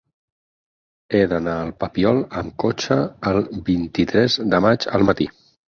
He 1.17 1.21
d'anar 1.33 1.57
al 1.65 1.69
Papiol 1.83 2.23
amb 2.43 2.57
cotxe 2.65 2.99
el 3.35 3.39
vint-i-tres 3.71 4.41
de 4.57 4.65
maig 4.69 4.91
al 4.97 5.11
matí. 5.13 5.33